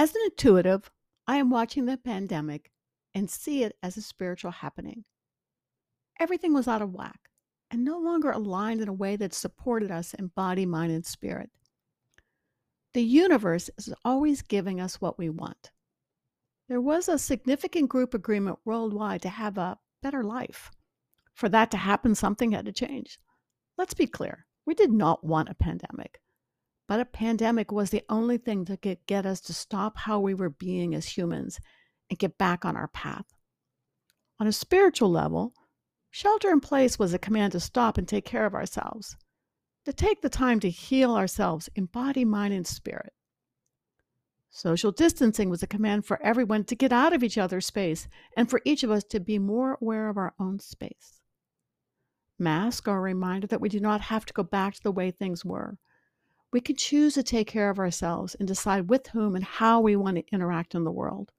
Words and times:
As 0.00 0.14
an 0.14 0.22
intuitive, 0.24 0.90
I 1.26 1.36
am 1.36 1.50
watching 1.50 1.84
the 1.84 1.98
pandemic 1.98 2.70
and 3.12 3.28
see 3.28 3.64
it 3.64 3.76
as 3.82 3.98
a 3.98 4.00
spiritual 4.00 4.50
happening. 4.50 5.04
Everything 6.18 6.54
was 6.54 6.66
out 6.66 6.80
of 6.80 6.94
whack 6.94 7.20
and 7.70 7.84
no 7.84 7.98
longer 7.98 8.30
aligned 8.30 8.80
in 8.80 8.88
a 8.88 8.94
way 8.94 9.16
that 9.16 9.34
supported 9.34 9.90
us 9.90 10.14
in 10.14 10.28
body, 10.28 10.64
mind, 10.64 10.90
and 10.90 11.04
spirit. 11.04 11.50
The 12.94 13.02
universe 13.02 13.68
is 13.76 13.92
always 14.02 14.40
giving 14.40 14.80
us 14.80 15.02
what 15.02 15.18
we 15.18 15.28
want. 15.28 15.70
There 16.66 16.80
was 16.80 17.06
a 17.06 17.18
significant 17.18 17.90
group 17.90 18.14
agreement 18.14 18.58
worldwide 18.64 19.20
to 19.20 19.28
have 19.28 19.58
a 19.58 19.76
better 20.02 20.24
life. 20.24 20.70
For 21.34 21.50
that 21.50 21.70
to 21.72 21.76
happen, 21.76 22.14
something 22.14 22.52
had 22.52 22.64
to 22.64 22.72
change. 22.72 23.20
Let's 23.76 23.92
be 23.92 24.06
clear 24.06 24.46
we 24.64 24.72
did 24.72 24.92
not 24.92 25.22
want 25.22 25.50
a 25.50 25.54
pandemic, 25.54 26.22
but 26.90 26.98
a 26.98 27.04
pandemic 27.04 27.70
was 27.70 27.90
the 27.90 28.02
only 28.08 28.36
thing 28.36 28.64
that 28.64 28.82
could 28.82 28.98
get 29.06 29.24
us 29.24 29.40
to 29.40 29.54
stop 29.54 29.96
how 29.96 30.18
we 30.18 30.34
were 30.34 30.50
being 30.50 30.92
as 30.92 31.16
humans 31.16 31.60
and 32.10 32.18
get 32.18 32.36
back 32.36 32.64
on 32.64 32.76
our 32.76 32.88
path. 32.88 33.26
On 34.40 34.48
a 34.48 34.52
spiritual 34.52 35.08
level, 35.08 35.54
shelter 36.10 36.50
in 36.50 36.58
place 36.58 36.98
was 36.98 37.14
a 37.14 37.18
command 37.20 37.52
to 37.52 37.60
stop 37.60 37.96
and 37.96 38.08
take 38.08 38.24
care 38.24 38.44
of 38.44 38.56
ourselves, 38.56 39.16
to 39.84 39.92
take 39.92 40.20
the 40.20 40.28
time 40.28 40.58
to 40.58 40.68
heal 40.68 41.14
ourselves 41.14 41.68
in 41.76 41.84
body, 41.84 42.24
mind, 42.24 42.52
and 42.52 42.66
spirit. 42.66 43.12
Social 44.50 44.90
distancing 44.90 45.48
was 45.48 45.62
a 45.62 45.68
command 45.68 46.04
for 46.04 46.20
everyone 46.20 46.64
to 46.64 46.74
get 46.74 46.92
out 46.92 47.12
of 47.12 47.22
each 47.22 47.38
other's 47.38 47.66
space 47.66 48.08
and 48.36 48.50
for 48.50 48.60
each 48.64 48.82
of 48.82 48.90
us 48.90 49.04
to 49.04 49.20
be 49.20 49.38
more 49.38 49.78
aware 49.80 50.08
of 50.08 50.16
our 50.16 50.34
own 50.40 50.58
space. 50.58 51.20
Masks 52.36 52.88
are 52.88 52.98
a 52.98 53.00
reminder 53.00 53.46
that 53.46 53.60
we 53.60 53.68
do 53.68 53.78
not 53.78 54.00
have 54.00 54.26
to 54.26 54.32
go 54.32 54.42
back 54.42 54.74
to 54.74 54.82
the 54.82 54.90
way 54.90 55.12
things 55.12 55.44
were. 55.44 55.78
We 56.52 56.60
can 56.60 56.76
choose 56.76 57.14
to 57.14 57.22
take 57.22 57.46
care 57.46 57.70
of 57.70 57.78
ourselves 57.78 58.34
and 58.34 58.48
decide 58.48 58.88
with 58.88 59.06
whom 59.08 59.36
and 59.36 59.44
how 59.44 59.80
we 59.80 59.96
want 59.96 60.16
to 60.16 60.24
interact 60.32 60.74
in 60.74 60.84
the 60.84 60.90
world. 60.90 61.32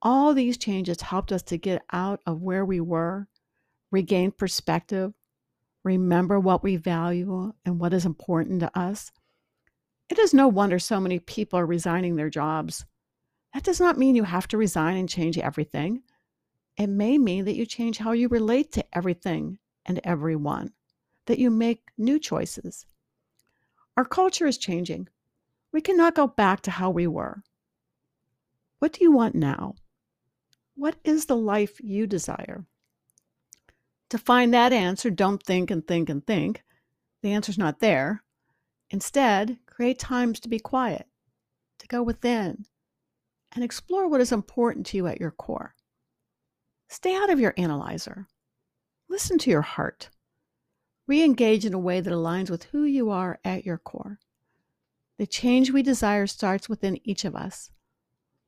All 0.00 0.34
these 0.34 0.58
changes 0.58 1.00
helped 1.00 1.32
us 1.32 1.42
to 1.44 1.58
get 1.58 1.82
out 1.92 2.20
of 2.26 2.42
where 2.42 2.64
we 2.64 2.80
were, 2.80 3.28
regain 3.90 4.32
perspective, 4.32 5.12
remember 5.82 6.40
what 6.40 6.62
we 6.62 6.76
value 6.76 7.52
and 7.64 7.78
what 7.78 7.92
is 7.92 8.06
important 8.06 8.60
to 8.60 8.78
us 8.78 9.12
it 10.10 10.18
is 10.18 10.34
no 10.34 10.48
wonder 10.48 10.78
so 10.78 11.00
many 11.00 11.18
people 11.18 11.58
are 11.58 11.66
resigning 11.66 12.16
their 12.16 12.28
jobs. 12.28 12.84
That 13.54 13.62
does 13.62 13.80
not 13.80 13.98
mean 13.98 14.16
you 14.16 14.24
have 14.24 14.46
to 14.48 14.58
resign 14.58 14.96
and 14.96 15.08
change 15.08 15.38
everything. 15.38 16.02
It 16.76 16.88
may 16.88 17.18
mean 17.18 17.46
that 17.46 17.54
you 17.54 17.64
change 17.64 17.98
how 17.98 18.12
you 18.12 18.28
relate 18.28 18.72
to 18.72 18.84
everything 18.92 19.58
and 19.86 20.00
everyone, 20.04 20.72
that 21.26 21.38
you 21.38 21.50
make 21.50 21.84
new 21.96 22.18
choices. 22.18 22.84
Our 23.96 24.04
culture 24.04 24.46
is 24.46 24.58
changing. 24.58 25.08
We 25.72 25.80
cannot 25.80 26.14
go 26.14 26.26
back 26.26 26.62
to 26.62 26.70
how 26.70 26.90
we 26.90 27.06
were. 27.06 27.42
What 28.78 28.92
do 28.92 29.04
you 29.04 29.12
want 29.12 29.34
now? 29.34 29.74
What 30.74 30.96
is 31.04 31.26
the 31.26 31.36
life 31.36 31.80
you 31.80 32.06
desire? 32.06 32.64
To 34.10 34.18
find 34.18 34.52
that 34.52 34.72
answer, 34.72 35.10
don't 35.10 35.42
think 35.42 35.70
and 35.70 35.86
think 35.86 36.08
and 36.08 36.26
think. 36.26 36.62
The 37.22 37.32
answer's 37.32 37.58
not 37.58 37.80
there. 37.80 38.22
Instead, 38.90 39.58
create 39.66 39.98
times 39.98 40.40
to 40.40 40.48
be 40.48 40.58
quiet, 40.58 41.06
to 41.78 41.86
go 41.86 42.02
within, 42.02 42.66
and 43.54 43.64
explore 43.64 44.08
what 44.08 44.20
is 44.20 44.32
important 44.32 44.86
to 44.86 44.96
you 44.96 45.06
at 45.06 45.20
your 45.20 45.30
core. 45.30 45.74
Stay 46.88 47.14
out 47.14 47.30
of 47.30 47.40
your 47.40 47.54
analyzer. 47.56 48.26
Listen 49.08 49.38
to 49.38 49.50
your 49.50 49.62
heart. 49.62 50.10
Re 51.06 51.22
engage 51.22 51.66
in 51.66 51.74
a 51.74 51.78
way 51.78 52.00
that 52.00 52.12
aligns 52.12 52.50
with 52.50 52.64
who 52.64 52.84
you 52.84 53.10
are 53.10 53.38
at 53.44 53.66
your 53.66 53.78
core. 53.78 54.18
The 55.18 55.26
change 55.26 55.70
we 55.70 55.82
desire 55.82 56.26
starts 56.26 56.68
within 56.68 56.98
each 57.04 57.24
of 57.24 57.36
us. 57.36 57.70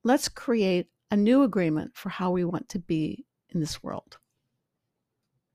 Let's 0.02 0.28
create 0.28 0.88
a 1.10 1.16
new 1.16 1.42
agreement 1.42 1.96
for 1.96 2.08
how 2.08 2.30
we 2.30 2.44
want 2.44 2.68
to 2.70 2.78
be 2.78 3.26
in 3.50 3.60
this 3.60 3.82
world. 3.82 4.18